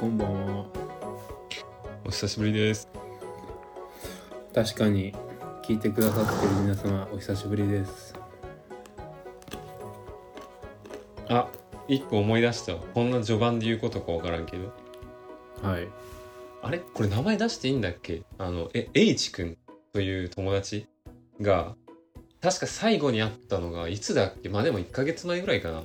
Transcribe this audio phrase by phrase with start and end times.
[0.00, 0.66] こんばんは。
[2.04, 2.88] お久しぶりです。
[4.54, 5.14] 確かに
[5.62, 8.14] 聞いてくださってる皆様お久しぶりです。
[11.28, 11.48] あ、
[11.88, 12.80] 一個思い出したわ。
[12.94, 14.72] こんな序盤で言うことかわからんけど。
[15.62, 15.88] はい。
[16.62, 16.78] あれ？
[16.78, 18.22] これ名前出していいんだっけ？
[18.38, 19.56] あの、え、H 君
[19.92, 20.86] という友達
[21.40, 21.74] が、
[22.40, 24.48] 確か最後に会ったのがいつだっけ？
[24.48, 25.84] まあでも1ヶ月前ぐらいかな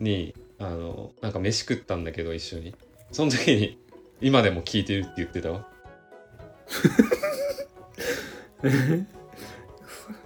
[0.00, 2.74] に、あの、なんか飯食ったんだけど一緒に。
[3.12, 3.78] その時に、
[4.20, 5.66] 今でも聞いてるって言ってたわ。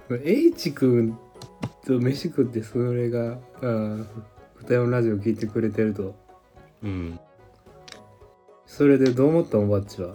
[0.24, 1.16] H 君
[1.86, 6.14] と飯食ってそれが、二山ラジオ聞いてくれてると。
[6.82, 7.20] うん。
[8.66, 10.14] それでどう思ったおばっちは？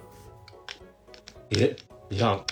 [1.52, 1.76] え
[2.09, 2.44] いや、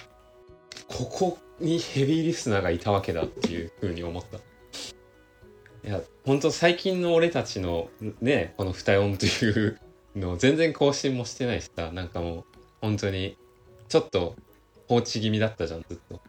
[0.87, 4.37] ここにヘビーリスナーがいたわけだっていう風に思った。
[4.37, 7.89] いや、ほんと最近の俺たちの
[8.21, 9.79] ね、この二音という
[10.15, 12.43] の全然更新もしてないしさ、なんかもう
[12.81, 13.37] 本当に
[13.89, 14.35] ちょっと
[14.87, 16.21] 放置気味だったじゃん、ずっと。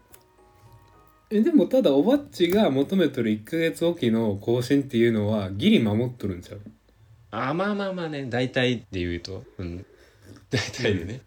[1.30, 6.60] え、でもただおばっちが求めとる1ヶ月おきの更新っていうのはギリ守っとるんちゃう？
[7.32, 9.84] あ、まあまあまあね、大体で言うと、うん。
[10.50, 11.20] 大体でね。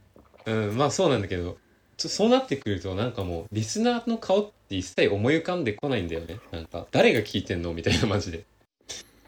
[0.45, 1.57] うん、まあそうなんだけど、
[1.97, 6.39] ちょそうなってくるとなんかもうリスナーの顔って一切思い浮かんでこないんだよね。
[6.51, 7.73] なんか誰が聞いてんの？
[7.73, 8.45] みたいなマジで。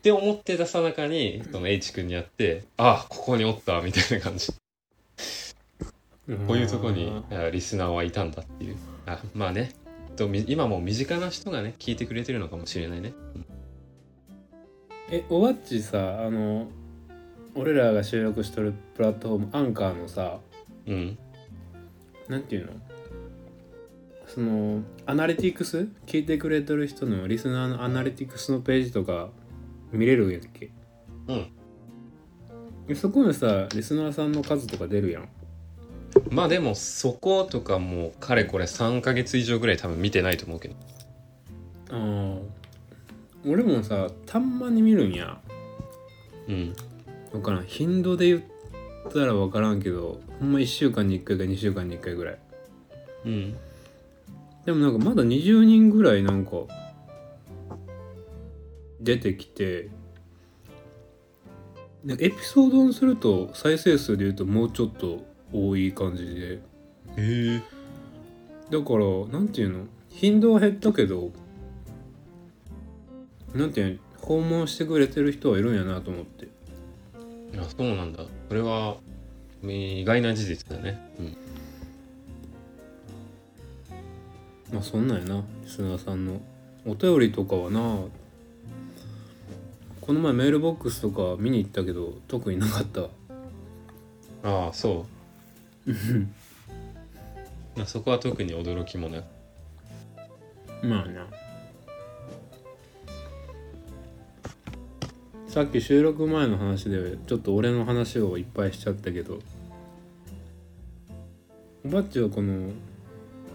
[0.02, 4.48] って思ってたさなかに、その H 君に会って、あ、ここにおったみたいな感じ。
[6.48, 8.78] こういうとこにあリスナーはいたんだっていう。
[9.06, 9.74] あ、まあね。
[10.16, 13.14] とみ今も身近な人がね、聞いてくれてるのかもしれないね。
[13.36, 13.46] うん
[15.12, 16.68] え、おばっちさ、あの、
[17.54, 20.40] 俺らが収録しとるプラットフォームアンカーのさ、
[20.88, 21.18] うん。
[22.28, 22.72] なんていうの？
[24.26, 29.28] そのアナリティクス聞いてくれてる人のリスナーのアナリティクスのページとか
[29.92, 30.72] 見れるんやっけ？
[31.28, 31.48] うん。
[32.88, 35.30] えそこにさリスナーさんの数とか出るやん。
[36.30, 40.76] まあでもそことかもかれこれ3ヶ月以上ぐらい多分見てないと思うけど。
[41.90, 42.42] あー。
[43.46, 45.40] 俺もさたんまに見るんや。
[46.48, 46.74] うん。
[47.32, 47.66] 分からん。
[47.66, 48.42] 頻度で言っ
[49.12, 52.38] たら分からんけどほんま1週間に1回か2週間に1回ぐらい。
[53.26, 53.58] うん。
[54.66, 56.52] でもなんかまだ20人ぐらいなんか
[59.02, 59.90] 出てきて
[62.06, 66.54] でエピソードにすると再生数で言うともうちょっと多い感じで。
[66.54, 66.62] へ
[67.18, 67.62] え。
[68.70, 69.86] だからなんていうの？
[70.10, 71.32] 頻度は減ったけど
[73.54, 74.00] なんていうの？
[74.18, 76.48] 訪問してくれてる人はいるんやなと思って。
[77.60, 78.24] あそうなんだ。
[78.48, 78.98] それは
[79.64, 81.00] 意外な事実だね。
[81.20, 81.38] うん。
[84.74, 85.44] まあそんなんやな。
[85.64, 86.40] リスナーさんの。
[86.86, 87.80] お便りとかはな
[90.02, 93.02] この前メールボックスとか見に行ったけど特になかった。
[93.02, 93.10] わ
[94.44, 95.06] ああそ
[95.86, 95.92] う。
[97.78, 99.26] まあそこは特に驚きもなく
[100.84, 101.28] まあな。
[105.48, 109.40] さっき収録前の話でちょっと俺の話をいっぱいしちゃったけど
[111.86, 112.72] おばっちはこの、まあ、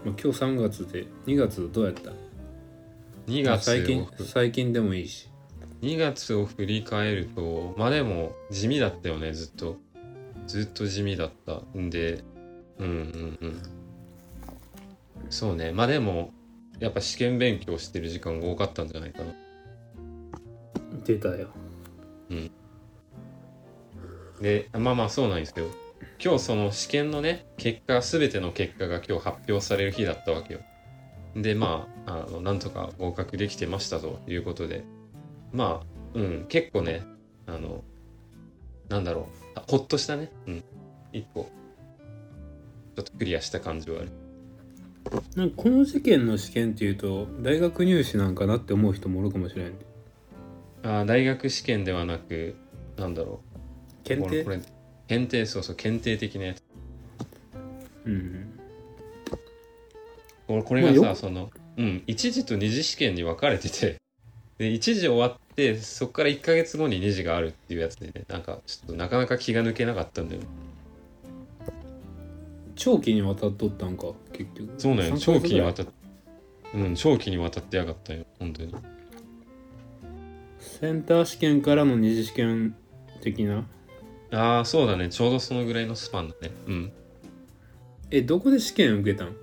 [0.05, 2.11] 今日3月で2月どうやった
[3.27, 5.27] ？2まあ月を最近最近でもいいし
[5.81, 9.77] 2月を振り返るとまあでも地味だったよねずっと。
[10.47, 12.23] ずっと地味だったんで。
[12.79, 13.61] うんうんうん。
[15.29, 15.71] そうね。
[15.71, 16.31] まあでも
[16.79, 19.33] やっぱ試験勉強してる時間が多かったんじゃないかな。
[21.05, 21.49] 出たよ。
[24.41, 25.65] でまあまあそうなんですよ。
[26.23, 30.59] 今日その試験のね結果全ての結果が今日発表される日だったわけよ。
[31.35, 34.83] でまああのなんとか合格できてましたということで
[35.51, 37.03] まあうん結構ね
[37.45, 37.83] あの
[38.89, 40.31] なんだろうあほっとしたね。
[40.47, 40.63] うん。
[41.13, 41.49] 一個。
[42.95, 44.11] ちょっとクリアした感じはある。
[45.35, 49.73] なんかこの事件の試験っていうと大学入試なんかなって思う人もおるかもしれん。
[50.83, 52.55] あー大学試験ではなく
[52.97, 54.03] なんだろう。
[54.03, 54.43] 検定？
[54.43, 54.59] これ
[55.07, 56.63] 検定そうそう検定的なやつ。
[58.05, 58.59] うん
[60.47, 63.97] これこれがさ、まあよそのうん一次と二次試験に分かれてて
[64.57, 70.47] で一次終わってそこから1ヶ月後に二次があるっていうやつでねなんかちょっとなかなか気が抜けなかったんだよね。
[72.75, 74.73] 長期にわたっとったんか結局。
[74.77, 75.15] そうなんよ。
[75.15, 75.83] 3長期にわた
[76.73, 78.75] うん長期にわたってやがったよ本当に。
[80.59, 82.75] センター試験からの二次試験
[83.21, 83.65] 的な？
[84.31, 85.09] ああそうだね。
[85.09, 86.51] ちょうどそのぐらいのスパンだね。
[86.67, 86.91] うん。
[88.11, 89.35] えどこで試験受けたん？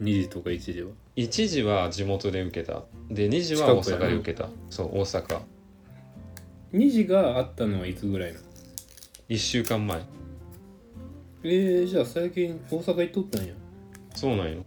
[0.00, 0.88] 二次とか一次は
[1.20, 2.84] 一次は地元で受けた。
[3.10, 4.48] で二次は大阪で受けた。
[4.70, 5.40] そう大阪。
[6.72, 8.44] 二次があったのはいつぐらいなの
[9.28, 10.00] ？1週間前。
[11.42, 13.54] えー、じゃあ最近大阪行っとったんや。
[14.14, 14.64] そうなんよ。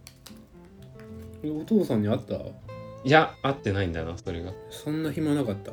[1.42, 2.34] えお父さんに会った？
[2.34, 4.52] いや会ってないんだなそれが。
[4.68, 5.72] そんな暇なかった？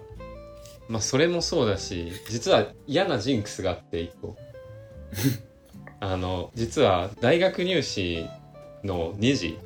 [0.87, 4.37] まあそれもそうだし実は嫌なジンクスがあって一個。
[5.99, 8.25] あの実は大学入試
[8.85, 9.59] の2次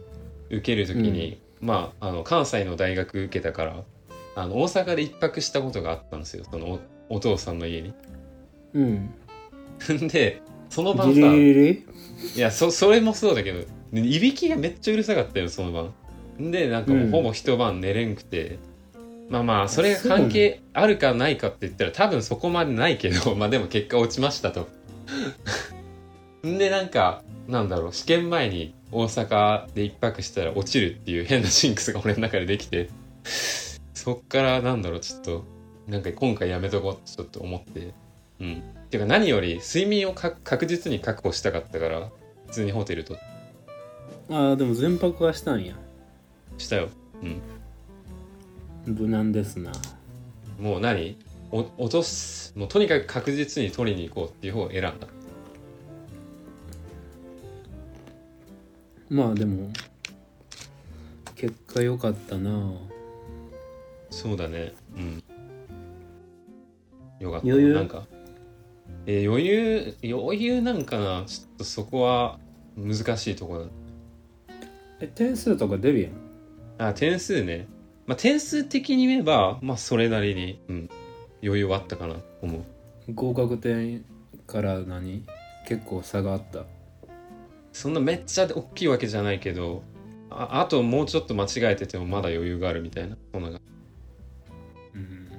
[0.58, 3.84] 受ける時に、まああの関西の大学受けたから
[4.36, 6.80] あの大阪で一泊したことがあったんですよその
[7.10, 7.94] おお父さんの家に。
[8.74, 9.14] うん。
[10.10, 11.34] でその晩ギさ
[12.36, 13.60] いやそそれもそうだけど
[13.94, 15.94] いびきがめっちゃうるさかったよその晩。
[16.52, 18.58] でなんかもうほぼ一晩寝れんくて、
[19.30, 24.68] まあまあそれが関係あるかないかって言ったら多分そこまでないけど まあでも結果落ちましたと。
[26.48, 32.90] ん でなんかなんだろう試験前に大阪で一泊したら落ちるっていう変なジンクスが俺の中でできて
[33.94, 35.46] そっからなんだろうちょっと
[35.88, 37.94] なんか今回やめとこうってちょっと思って。
[38.40, 38.64] うん。
[38.90, 42.10] ていうか何より睡眠をか確実に確保したかったから
[42.48, 43.18] 普通にホテルと。
[44.30, 45.76] ああでも全泊はしたんや。
[46.58, 46.90] したよ。
[47.22, 47.42] うん。
[48.86, 49.72] 無難ですな。
[50.60, 51.18] もう何？
[51.52, 55.08] お落とすもうとにかく確実に取りに行こうっていう方を選んだ
[59.14, 59.72] まあでも
[61.36, 62.74] 結果良かったな。
[64.10, 64.74] そうだね。
[64.98, 65.24] うん。
[67.20, 67.48] よかった。
[67.48, 67.74] 余裕？
[67.76, 68.08] なんか。
[69.06, 71.26] えー余裕余裕なんかな。
[71.28, 72.40] ちょっとそこは
[72.76, 73.68] 難しいところ。
[75.00, 76.14] え点数とか出るやん。
[76.80, 77.68] だあ点数ね。
[78.08, 80.90] まあ点数的に言えばまあそれなりに、うん、
[81.44, 82.16] 余裕はあったかな。
[82.16, 82.64] と思う。
[83.14, 84.04] 合格点
[84.48, 85.24] から何？
[85.68, 86.66] 結構差があった
[87.74, 89.84] そんなめっちゃ大きいわけじゃないけど
[90.30, 93.18] ああともうちょっと間違えててもまだ余裕があるみたいな。
[93.32, 93.54] そんなう
[94.98, 95.32] ん。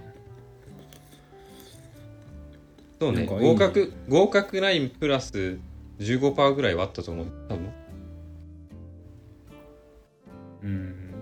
[3.01, 3.27] そうね。
[3.27, 5.59] 合格合格ラインプラス
[5.99, 7.27] 15%ぐらいはあったと思う。
[7.49, 7.73] 多分。
[10.63, 11.15] うん。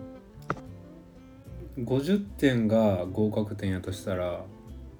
[1.79, 4.45] 50点が合格点やとしたら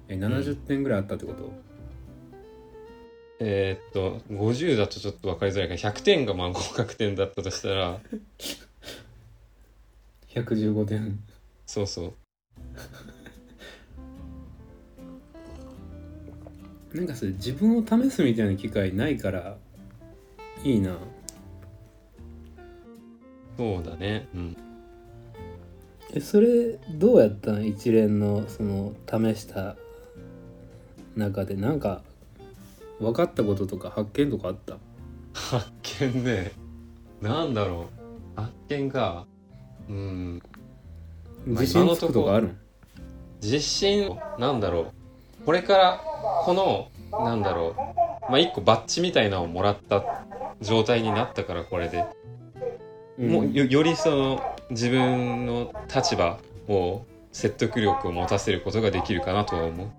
[0.07, 1.51] え70点ぐらいあったってこと、
[3.45, 5.73] えーっと50だとちょっと分かりづらいか。
[5.75, 7.99] ら100点がまあ合格点だったとしたら。
[10.29, 11.19] 115点。
[11.65, 12.13] そうそう。
[16.95, 19.57] なんかそれ自分を試すみたいな機会ないから
[20.63, 20.97] いいな。
[23.57, 24.29] そうだね。
[24.33, 24.55] うん。
[26.13, 27.65] えそれどうやったん？
[27.65, 29.75] 一連のその試した
[31.17, 31.55] 中で。
[31.55, 32.03] なんか
[33.03, 34.77] 分かったこととか発見とかあった？
[35.33, 36.51] 発見ね。
[37.21, 37.87] なんだろ
[38.37, 38.41] う。
[38.41, 39.25] 発見か。
[39.89, 40.41] うん。
[41.45, 42.47] まあ自信つくとかある？
[42.47, 42.57] ん
[43.41, 45.45] 自信なんだろう。
[45.45, 46.01] これから
[46.45, 48.31] このなんだろう。
[48.31, 50.03] まあ一個バッジみたいなのをもらった
[50.61, 52.05] 状態になったからこれで。
[53.19, 54.41] もうよよりその
[54.71, 59.91] 自分の立場を説得力を持たせることができるかなとは思う。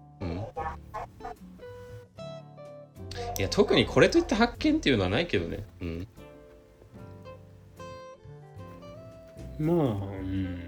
[3.36, 5.64] いや特にこれといった発見っていうのはないけどね。
[5.80, 6.06] うん、
[9.58, 9.80] まあう
[10.22, 10.60] ん。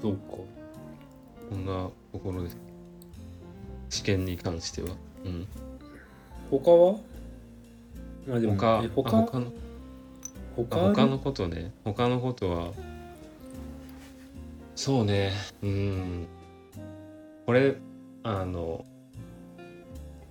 [0.00, 0.20] そうか。
[1.50, 2.56] こんなところです。
[3.90, 4.96] 試験に関しては。
[5.24, 5.46] うん、
[6.50, 6.98] 他は？
[8.26, 9.02] まあでも他他？
[9.26, 9.52] 他の？
[10.56, 10.92] 他？
[10.94, 11.72] 他のことね。
[11.84, 12.72] 他のことは
[14.74, 15.32] そうね。
[15.62, 16.26] うん。
[17.44, 17.76] これ
[18.22, 18.86] あの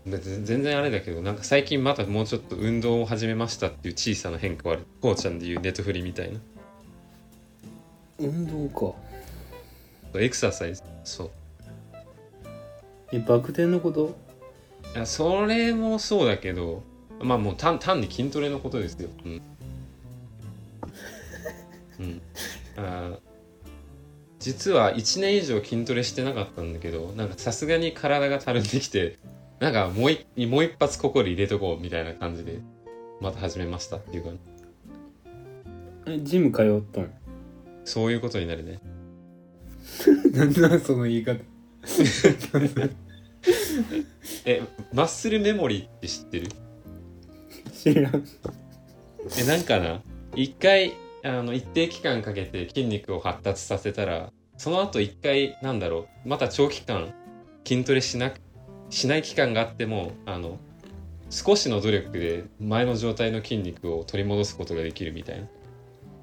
[0.05, 4.87] 全然あれだけどなんか最近またもうちょっと運動を始めましたっていう小さな変化はある。
[4.99, 6.39] こうちゃんでいうネットフリみたいな。
[8.19, 8.95] 運動か。
[10.19, 10.81] エクササイズ。
[11.03, 11.31] そう。
[13.11, 14.15] えバク転のこと？
[14.95, 16.83] いやそれもそうだけど
[17.21, 19.09] まあもう単単に筋トレのことですよ。
[19.23, 19.41] うん、
[21.99, 22.21] うん、
[22.75, 23.19] あー
[24.39, 29.19] 実は1年以上筋トレしてなかったんだけどなんかさすがに体がたるんできて
[29.61, 32.59] なんかもう一もう一発ここで入れとこうみたいな感じで
[33.21, 34.31] また始めましたっていうか
[36.07, 37.13] えジム通っとん？
[37.85, 38.79] そういうことになるね。
[40.33, 41.39] なんなんその言い方。
[44.45, 44.61] え
[44.93, 46.47] マッスルメモリーって知ってる？
[47.71, 48.23] 知らん。
[49.39, 50.01] えなんかな？
[50.35, 56.29] 一回あの一定期間かけて筋肉を発達させたらその後一回なんだろう？
[56.29, 57.13] また長期間
[57.63, 58.41] 筋トレしなく
[58.91, 60.59] しない期間があってもあの
[61.31, 65.47] 少しの努力で前の状態の筋肉を取り戻すことができるみたいな。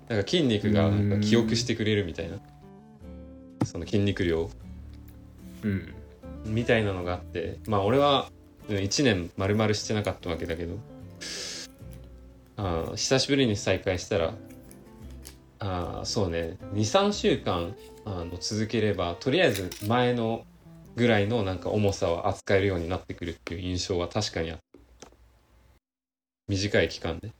[0.08, 2.38] なんか筋肉がなんか記憶してくれるみたいな。
[3.64, 4.50] その筋肉量を。
[5.64, 5.94] うん。
[6.44, 7.58] みたいなのがあって。
[7.66, 8.30] まあ俺は
[8.68, 10.76] 1年丸々してなかったわけだけど。
[12.58, 14.34] あー久しぶりに再会したら
[15.58, 16.58] あーそうね。
[16.74, 20.44] 23週間あの続ければとりあえず前の
[20.98, 25.08] ぐらいのなんか重さを扱えるようになってくるっていう印象は確かにあった
[26.48, 27.30] 短い期間で。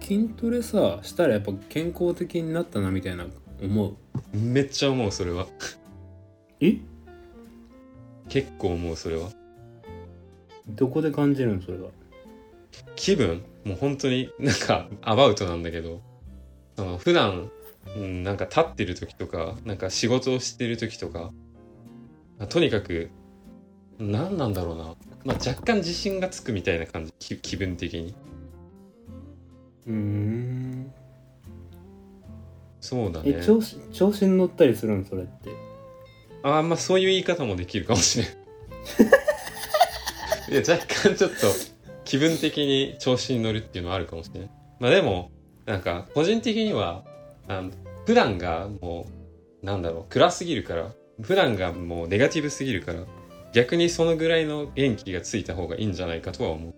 [0.00, 3.26] 筋トレさしたらやっぱ健康的になったなみたいな
[3.60, 3.96] 思う？
[4.36, 5.46] めっちゃ思うそれは。
[6.60, 6.76] え？
[8.28, 9.30] 結構思うそれは。
[10.68, 11.88] どこで感じるのそれは？
[12.94, 13.42] 気分？
[13.64, 16.00] もう本当になんかアバウトなんだけど。
[16.76, 17.50] その普段、
[17.96, 21.30] うん、なんか立ってる時とかなんか仕事をしてる時とか
[22.38, 23.10] あとにかく
[23.98, 24.84] 何なんだろうな、
[25.24, 28.14] まあ、若干自信がつくみたいな感じ気気分的に。
[29.86, 30.92] うーん。
[32.80, 33.36] そうだね。
[33.38, 35.50] え調子調子に乗ったりするのそれって？
[36.42, 38.26] あまあそういう言い方もできるかもしれん。
[40.52, 41.36] いや若干ちょっと
[42.04, 45.30] 気分的に調子に乗るっていうのはあるかもしれないまあでも
[45.64, 47.04] なんか個人的には
[47.48, 47.70] あの
[48.06, 49.06] 普段がも
[49.62, 53.00] うなんだろう暗すぎるから普段がもうネガティブすぎるから
[53.52, 56.74] 逆にそのぐらいの元気がついた方がいいんじゃないかとは思う。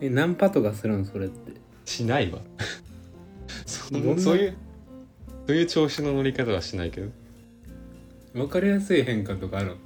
[0.00, 1.52] えナンパとかするのそれって？
[1.84, 2.40] しないわ。
[3.66, 3.94] そそ
[4.34, 4.56] ういう
[5.46, 7.08] そういう調子の乗り方はしないけど。
[8.34, 9.76] 分かりやすい変化とかある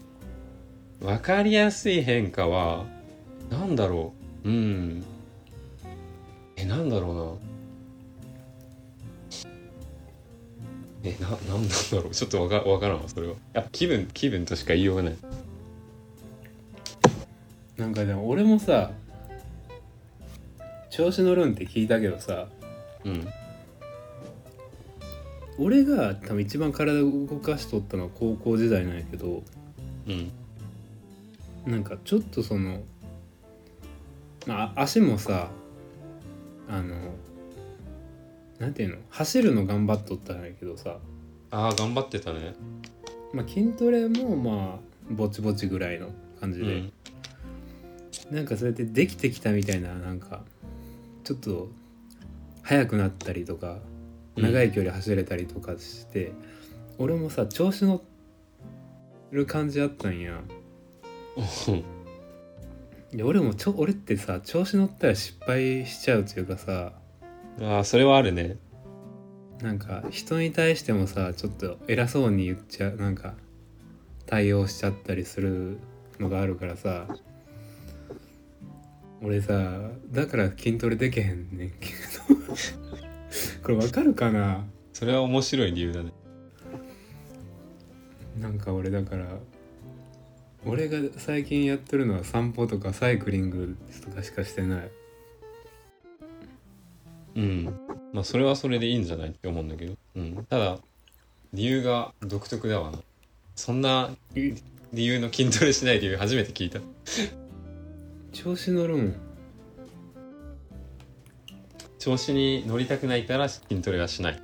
[1.01, 1.09] の？
[1.09, 2.87] 分かりやすい変化は
[3.51, 4.49] なんだろう。
[4.49, 5.05] うん。
[6.57, 7.50] えなんだろうな
[11.02, 12.11] えななんだろう。
[12.12, 13.35] ちょっとわかわからんわそれは。
[13.52, 15.16] やっぱ気分気分としか言いようがない。
[17.76, 18.92] なんかでも俺もさ
[20.90, 22.49] 調子乗るんって聞いたけどさ
[23.04, 23.26] うん。
[25.59, 29.42] 俺が多分一番体動かしとったのは高校時代なんやけど
[30.07, 30.30] うん。
[31.66, 32.83] なんかちょっとその
[34.47, 35.50] まあ足もさ
[36.69, 36.97] あの
[38.61, 38.97] なんていうの？
[39.11, 40.99] 走るの頑張っとったんやけどさ、
[41.50, 42.55] ああ頑張ってたね。
[43.33, 44.79] まあ、筋トレもまあ
[45.11, 46.93] ぼちぼちぐらいの感じで、うん。
[48.31, 50.43] なんかそうやってできてきたみたいななんか
[51.25, 51.69] ちょっと
[52.62, 53.79] 速くなったりとか
[54.37, 56.33] 長い距離走れたりとかして、
[56.99, 58.02] 俺もさ調子乗
[59.31, 60.43] る感じあったんや。
[63.12, 66.93] いや俺もちょ俺ってさ調子乗ったら失敗しちゃうというかさ
[67.61, 68.57] ああそれはあるね。
[69.62, 73.35] なんか人に対してもさちょっと偉そうに言っちゃうなんか
[74.26, 75.78] 対応しちゃったりする
[76.19, 77.07] のがあるからさ。
[79.23, 81.88] 俺さだから筋トレできへんねんけ
[82.28, 82.37] ど。
[83.62, 84.64] これわかるかな？
[84.95, 86.12] それは面白い理由だね。
[88.40, 89.26] なんか俺だから
[90.64, 94.90] 俺が最近やってるのは散歩とかサイクリングとかしかしてない
[97.35, 97.65] うん。
[98.13, 100.79] まあそれはそれでいいんじゃないって思うんだけど、うん、ただ
[101.53, 102.99] 理由が独特だわな。
[103.55, 104.55] そんな理
[104.93, 106.81] 由の筋トレしない理由初めて聞いた。
[108.33, 109.15] 調子乗るもん？
[111.99, 114.43] 調子に乗りたくないから筋トレはしない。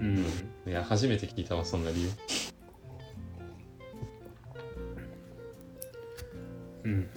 [0.00, 0.24] うん。
[0.66, 2.10] いや初めて聞いたわそんな理由。
[6.84, 7.08] うん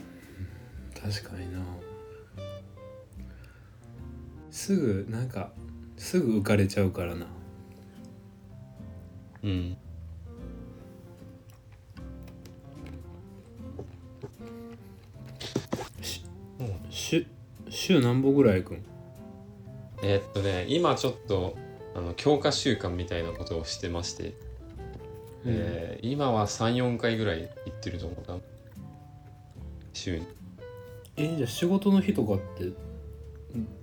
[4.68, 5.54] すぐなんか
[5.96, 7.26] すぐ浮かれちゃうからな。
[9.42, 9.78] うん。
[16.90, 17.26] 週
[17.70, 18.84] 週何歩ぐらい行くん？
[20.04, 21.56] えーっとね今ちょっと
[21.96, 24.34] あの強化習慣みたいなことをしてまして、
[25.46, 28.38] えー今は34回ぐらい行ってると思うな。
[29.94, 30.28] 週に。
[31.16, 32.76] えじゃあ仕事の日とかってん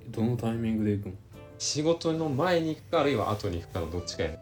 [0.08, 1.18] どのタイミングで行くん
[1.58, 4.38] 仕事の前に行くかあるいは後に行くかのどっちかやね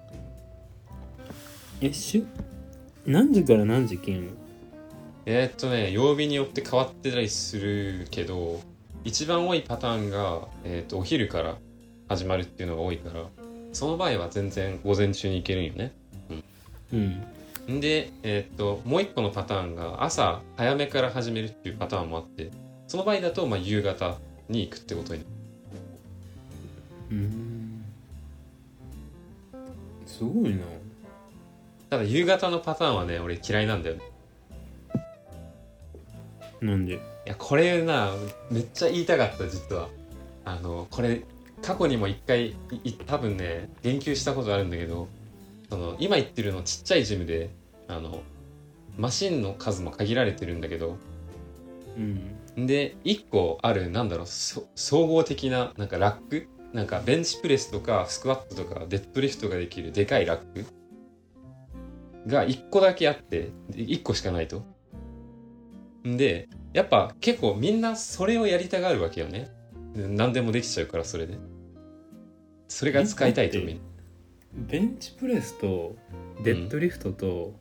[1.80, 2.24] えし
[3.06, 4.36] 何時から何時勤務？
[5.26, 8.60] えーっとね曜日によって変わってたりするけど
[9.04, 11.56] 一番多いパターンが、えーっとお昼から
[12.08, 13.26] 始まるっていうのが多いから
[13.72, 15.92] その場合は全然午前中に行けるんよね。
[16.90, 17.74] うん。
[17.76, 17.80] ん。
[17.80, 22.50] で、えーっともう一個のパターンが朝早めから始めるっていうパターンもあって
[22.86, 25.24] その場合だと、まあ、夕方に行くってことに
[27.12, 27.84] うん。
[30.06, 30.64] すごいな。
[31.90, 34.02] ただ夕方のパターンはね俺嫌いなんだよね。
[36.62, 36.94] なんで？
[36.94, 38.10] いやこれな
[38.50, 39.88] めっちゃ言いたかった実は。
[40.44, 41.22] あのこれ
[41.62, 42.56] 過去にも一回
[43.06, 45.06] 多分ね言及したことあるんだけど
[45.70, 47.50] その今言ってるのちっちゃいジムで
[47.86, 48.22] あの
[48.96, 50.96] マシンの数も限られてるんだけど
[51.96, 52.66] うん。
[52.66, 60.66] で1個あるなんだろうそ総合的ななんかラックなんかベンチプレスとかスクワットとかデッドリフトができるでかいラック
[62.26, 64.64] が1個だけあってで1個しかないと。
[66.06, 69.50] んでやっぱ結構みんなそれをやりたがるわけよね。
[69.94, 71.38] で何でもできちゃうからそれで。
[72.68, 73.82] それが使いたいとえみんな
[74.54, 75.94] ベンチプレスと
[76.42, 77.54] デッドリフトと、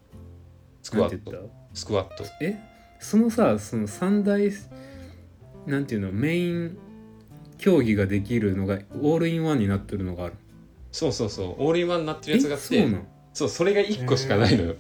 [0.82, 2.24] スクワットスクワット。
[2.42, 2.58] え
[3.00, 4.50] そのさその三大
[5.66, 6.12] なんていうの？
[6.12, 6.78] メイン
[7.62, 10.34] 競技ができるのがオールインワンになってるのがある。
[10.92, 13.00] そうそうそうオールインワンになってるやつがあってえそう
[13.34, 14.76] そうそれが1個しかないのよ。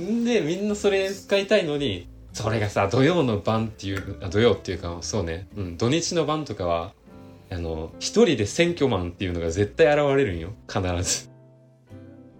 [0.00, 6.92] んでみんなそれ使いたいのにそれがさ土曜の晩っていうあ土曜っていうかそうね、うん、土日の晩とかは
[7.50, 10.50] あの一人で選挙マンっていうのが絶対現れるんよ。
[10.68, 11.30] 必ず。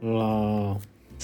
[0.03, 0.21] うわ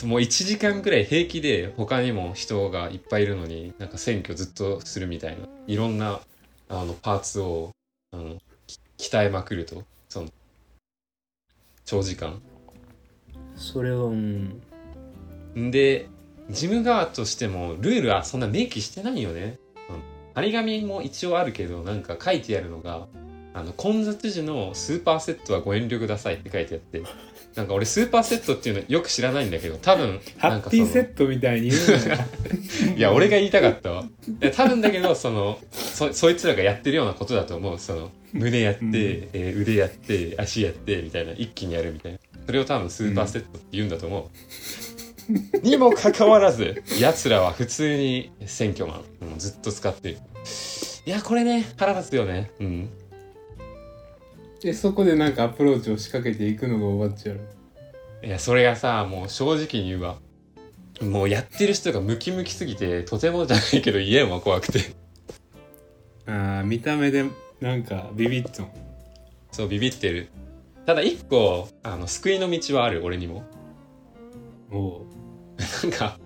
[0.05, 6.21] もう1時間くらい平気で他にも人がいっぱいいるのになんか選挙ずっとするみたいないろんな
[6.69, 7.71] あのパーツを
[8.13, 8.46] あのき
[8.99, 9.85] 鍛えまくると？
[10.09, 10.29] その
[11.85, 12.41] 長時間。
[13.55, 14.13] それはう。
[14.13, 14.63] ん
[15.57, 16.09] んで
[16.51, 19.59] ジム側としてもルールはそんな明記してないよね、
[19.91, 20.03] うん、
[20.35, 23.09] 張り紙も一応あるけどなんか書いてあるのが
[23.55, 27.03] あの混雑時のスーパーセットはご遠慮くださいって書いてあって
[27.57, 31.83] なんか俺スーパーセットっていうのよく知らないんだけど多分ハッピーセットみたいに言う
[32.91, 34.05] の いや俺が言いたかったわ。
[34.41, 37.79] いや多分だけどそのそそいつらがやってるようなことだと思う。
[37.79, 38.93] その胸やって、うん。
[38.93, 42.19] えー腕やって足やってみたいな一気にやるみたいな。
[42.45, 44.31] それを多分スーパーセットって言うんだと思
[45.59, 50.19] う、 にもかかわらず奴らは普通に選挙マン、うんずっと使ってる。
[51.07, 52.51] いやこれね腹立つよね。
[52.61, 52.91] うん
[54.67, 60.17] でそこでなんかアプローチを仕掛けていくのが終わっちゃういやそれがさもう正直に言うわ。
[61.01, 64.81] もうやってる人がムキムキすぎてとてもじゃないけど言えんわ怖くて。
[66.27, 67.27] あー見た目で
[67.61, 68.69] なんかビビッと
[69.53, 70.31] そうビビってる。
[70.85, 73.45] ただ一個あの救いの道はある俺にも。
[74.73, 75.07] おう。
[75.85, 76.19] なんか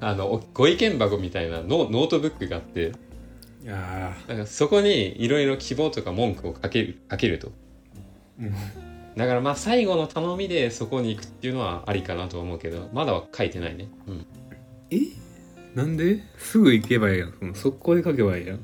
[0.00, 2.94] あのおご意見箱みたいなノノートブックがあって。
[3.68, 7.52] あなんかそこにいろいろ希望とか文句を書ける書けると
[9.16, 13.88] だからまあ最後の頼みでそこに行くっていうのはありかなとは思うけどまだは書いてないね。
[14.06, 14.26] うん。
[14.90, 14.98] え？
[15.74, 16.22] なんで？
[16.38, 17.34] すぐ行けばいいやん。
[17.38, 18.60] その速攻で書けばいいやん。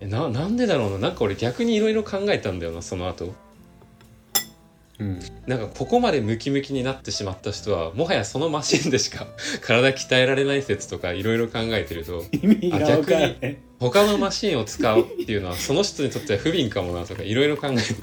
[0.00, 0.98] えななんでだろうな。
[0.98, 3.34] なんか俺逆にいろいろ考えたんだよなその後。
[5.00, 5.20] うん。
[5.46, 9.26] なんかここまでムキムキになってしまった人はもはやそのマシンでしか
[9.62, 17.94] 体鍛えられない説とかいろいろ考えてると意味が分からへん他のマシンを使うっていうのはその人にとっては不憫かもなとかいろいろ考えて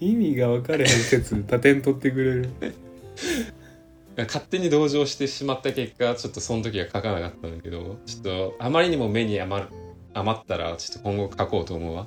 [0.00, 2.50] 意味が分かれへん説他店取ってくれる。
[4.16, 9.70] 勝手に同情してしまった結果ちょっとその時は書かなかったんだけどちょっとあまりにも目に余る
[10.12, 12.06] 余ったらちょっと今後書こうと思うわ。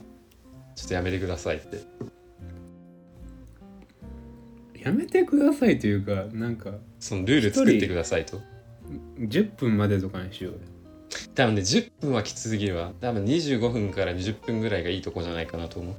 [0.76, 1.82] ちょっとやめてくださいって。
[4.80, 8.42] やめてくださいというかなんかそのルール作ってくださいと。
[9.20, 10.60] 10分までとかにしようよ。
[11.36, 12.92] 多分ね10分はきつすぎるわ。
[13.00, 15.96] 多分25分から20分ぐらいがいいとこじゃないかなと思う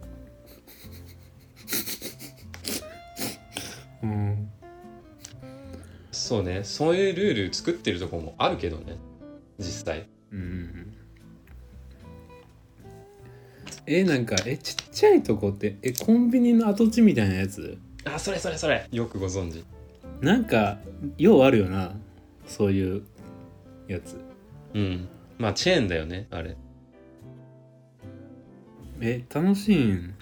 [4.04, 4.50] うん。
[6.12, 6.62] そうね。
[6.62, 8.96] そういうルール作ってるとこもあるけどね。
[9.58, 10.06] 実際。
[10.30, 10.94] うん
[13.86, 17.76] えなんかえちっちゃいとこってえコンビニの跡地みたいなやつ？
[18.04, 18.86] あそれそれそれ。
[18.90, 19.64] よくご存知。
[20.20, 20.78] なんか
[21.18, 21.92] ようあるよな。
[22.46, 23.02] そういう
[23.88, 24.18] やつ。
[24.74, 25.08] うん。
[25.38, 26.56] まあチェーンだよねあれ。
[29.00, 30.14] え楽しいん？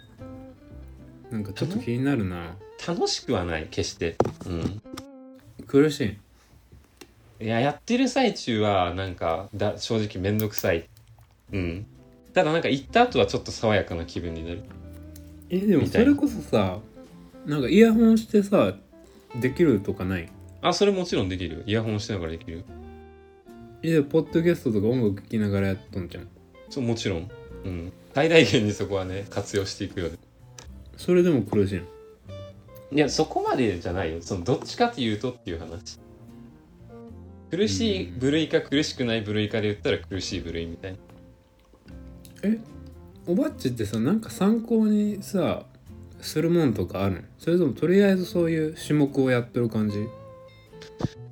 [1.31, 4.17] なんかちょっと気になるな楽しくはない決して。
[4.47, 4.83] うん。
[5.67, 6.17] 苦し
[7.41, 7.45] い。
[7.45, 10.89] いややってる最中はなんかだ正直めんどくさい。
[11.53, 11.87] うん。
[12.33, 14.63] ただなんか行った後はちょっと爽やかな気分になる。
[15.51, 16.79] えでもそれこそさ
[17.45, 18.75] なんかイヤホンしてさ
[19.41, 20.29] できるとかない？
[20.61, 21.63] あそれもちろんできるよ。
[21.67, 22.65] イヤホンしながらできるよ。
[23.83, 26.29] えポッドキャストとか音楽聴きながらやっとんじゃん。
[26.71, 27.31] そうもちろん。
[27.65, 27.93] うん。
[28.15, 30.17] 最大限にそこはね活用していくよね。
[30.97, 31.85] それでも苦しいの？
[32.93, 34.21] いやそこまでじゃないよ。
[34.21, 35.99] そのどっちかというとっていう話。
[37.51, 40.99] 苦しい部類か苦しくない部類かで言ったら苦しい部類みたいな。
[42.45, 42.59] え？
[43.27, 45.65] おばっちってさなんか参考にさ
[46.21, 47.23] するもんとかあるの？
[47.39, 50.07] それともとりあえずそういう種目をやってる感じ？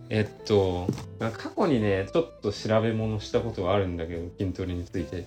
[0.08, 5.26] えっとまあ過去にねちょっと調べ物したことがあるんだけど筋トレについて。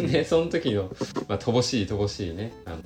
[0.00, 0.94] でその時の、
[1.28, 2.76] まあ、乏しい乏しいねあの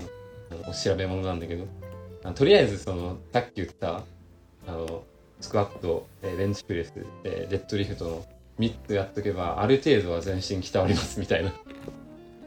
[0.64, 1.64] あの調べ物なんだけど。
[1.64, 1.85] あ
[2.34, 4.02] とりあえずそのさっき言った
[4.66, 5.04] あの
[5.40, 6.92] スクワット、えーベンチプレス、
[7.24, 8.26] えーデッドリフトの
[8.58, 11.52] 3つやっとけばある程度は全身鍛わりますみたいな。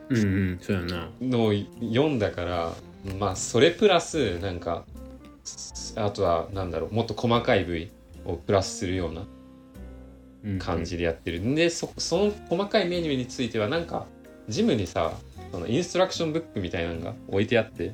[0.10, 1.10] うんうんそうやな。
[1.22, 2.74] のを読んだから
[3.20, 4.86] まあそれプラスなんか
[5.96, 7.92] あとはなんだろうもっと細かい部位
[8.26, 9.26] をプラスするような
[10.46, 10.60] うん。
[10.60, 14.08] 感じでやってる、でそその細かいメニューについてはなんか
[14.48, 15.14] ジムにさ
[15.52, 17.94] そのインストラクションブックみたいなのが置いてあって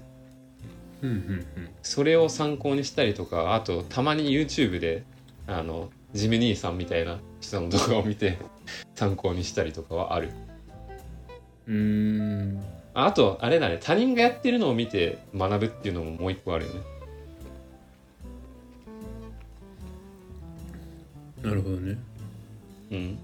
[1.05, 5.03] うんうんそれを参考にしたりとかあとたまに YouTube で
[5.47, 8.37] あのジム兄さんみたいな人の動画を見て
[8.95, 10.29] 参考にしたりとかはある。
[11.67, 12.63] うん。
[12.93, 16.81] あとあれだね他人がやってるのを見て学ぶっていうのももう一個あるよね。
[21.43, 21.97] なるほどね。
[22.91, 23.19] うん。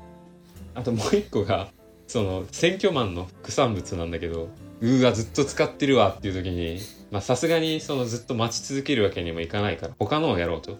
[0.76, 1.70] あともう一個が
[2.08, 4.50] その選挙マンの副産物なんだけど
[4.82, 6.80] うーわずっと使ってるわっていう時に
[7.12, 10.78] まあさすがにそのずっと待ち続けるわけにもいかないから他のをやろうと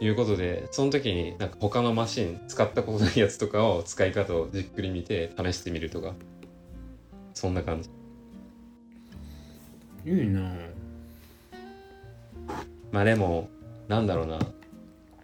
[0.00, 6.14] いうことでその時になんか他のマシン使ったことないやつとかを使い方をじっくり見て試してみるとか
[7.34, 7.90] そんな感じ。
[10.10, 10.40] いいな。
[12.92, 13.50] まあでも
[13.88, 14.38] なんだろうな。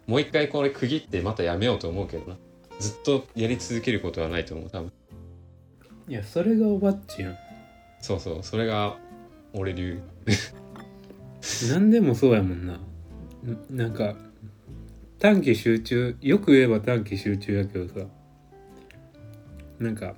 [0.05, 2.37] もう一回これ区切ってまたやめようと思うけどな。
[2.79, 4.91] ずっとやり続けることはないと思う多分。
[6.09, 7.37] いやそれがおばっちやん
[8.03, 8.97] そうそうそれが
[9.53, 10.01] 俺流。
[11.69, 12.73] 何でもそうやもんな。
[12.73, 12.81] ん
[13.69, 14.15] なんか
[15.19, 18.05] 短期集中よく言えば短期集中やけどさ。
[19.79, 20.15] なんか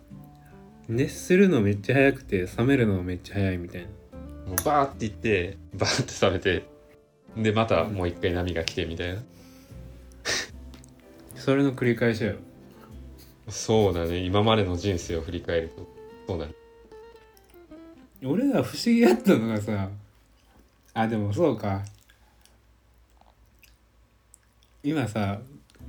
[0.89, 3.87] 熱するのめっちゃ早くて冷めるのめっちゃ早いみたいな。
[4.49, 6.63] もうバーっていってバーって冷めて
[7.37, 9.21] でまたもう一回波が来てみたいな。
[11.35, 12.39] それの繰り返しやろ。
[13.47, 14.17] そうだね。
[14.25, 15.87] 今までの人生を振り返ると
[16.27, 16.55] そうだね
[18.23, 19.89] 俺ら不思議やったのがさ
[20.93, 21.83] あでもそうか。
[24.83, 25.39] 今さ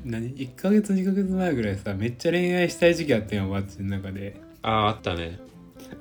[0.04, 4.40] 何？1ヶ月2ヶ月前ぐらいさめっちゃ恋愛したい時期あったやんバッチの中で。
[4.62, 5.38] あああったね。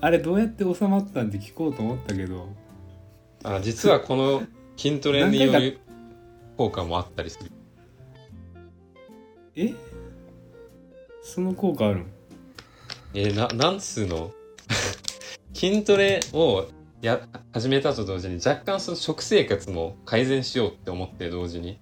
[0.02, 2.50] あれどうやって収まったんって聞こうと思ったけど。
[3.44, 4.44] あ実はこの
[4.78, 5.80] 筋トレによる
[6.58, 7.52] 効果もあったりする。
[9.56, 9.74] え？
[11.22, 12.06] その効果あるん？
[13.14, 14.32] えーななんつうの？
[15.56, 16.68] 筋トレを
[17.02, 17.22] や
[17.54, 21.80] 始めたと同時に若干その食生活も改善しようって思って同時に。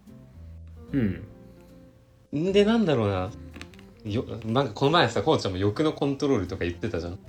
[0.91, 1.27] うん。
[2.35, 3.31] んでなんだろうな。
[4.05, 7.19] よなんかこの前さこうちゃんも欲のコントロールとか言ってたじゃん。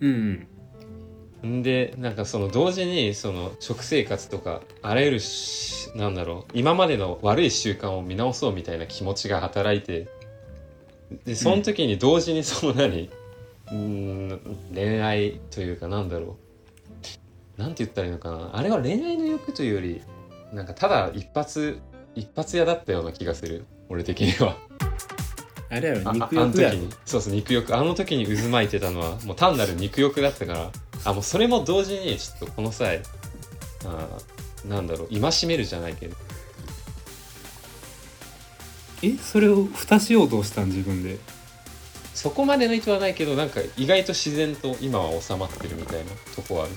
[0.00, 0.46] うん
[1.46, 1.62] ん。
[1.62, 6.52] でなんかその同時にその食生活とかあらゆるしなんだろう。
[6.52, 10.08] 今までの悪い習慣を見直そうみたいな気持ちが働いて。
[11.24, 13.08] でその時に同時にその何？
[13.72, 14.40] うーん
[14.74, 16.36] 恋愛というかなんだろ
[17.58, 17.60] う。
[17.60, 18.50] なんて言ったらいいのかな。
[18.54, 20.02] あれは恋愛の欲というより
[20.52, 21.80] なんかただ一発
[22.14, 23.64] 一発屋だったような気がする。
[23.88, 24.56] 俺的には。
[25.70, 26.76] あれやろあ肉欲やろ。
[26.76, 26.90] に。
[27.06, 27.74] そうそう肉欲。
[27.76, 30.70] あの時に渦巻いてたのはもう単なる肉欲だったから。
[31.04, 33.00] あもうそれも同時にちょっとこの際
[33.84, 35.20] あーなんだろう。
[35.20, 36.16] 戒めるじゃないけど。
[39.02, 41.18] えそれを蓋しようとしたん自分で
[42.22, 46.72] そこまでの意図はないけどなんか意外と自然と今は収まってるみたいなとこはある、